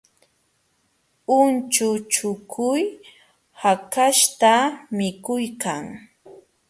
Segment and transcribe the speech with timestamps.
[1.39, 2.81] Unchuchukuy
[3.61, 4.53] hakaśhta
[4.97, 5.85] mikuykan